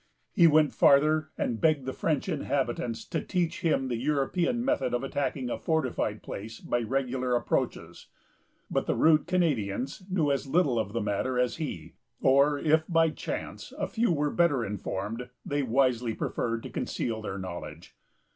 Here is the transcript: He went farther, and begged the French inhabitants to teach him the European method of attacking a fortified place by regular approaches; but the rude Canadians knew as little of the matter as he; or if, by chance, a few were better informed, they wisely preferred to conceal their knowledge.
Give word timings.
He 0.33 0.47
went 0.47 0.73
farther, 0.73 1.29
and 1.37 1.61
begged 1.61 1.85
the 1.85 1.93
French 1.93 2.27
inhabitants 2.27 3.05
to 3.05 3.21
teach 3.21 3.61
him 3.61 3.87
the 3.87 3.97
European 3.97 4.65
method 4.65 4.95
of 4.95 5.03
attacking 5.03 5.51
a 5.51 5.59
fortified 5.59 6.23
place 6.23 6.59
by 6.59 6.79
regular 6.79 7.35
approaches; 7.35 8.07
but 8.71 8.87
the 8.87 8.95
rude 8.95 9.27
Canadians 9.27 10.01
knew 10.09 10.31
as 10.31 10.47
little 10.47 10.79
of 10.79 10.93
the 10.93 11.01
matter 11.01 11.37
as 11.37 11.57
he; 11.57 11.93
or 12.19 12.57
if, 12.57 12.83
by 12.89 13.11
chance, 13.11 13.73
a 13.77 13.85
few 13.85 14.11
were 14.11 14.31
better 14.31 14.65
informed, 14.65 15.29
they 15.45 15.61
wisely 15.61 16.15
preferred 16.15 16.63
to 16.63 16.71
conceal 16.71 17.21
their 17.21 17.37
knowledge. 17.37 17.95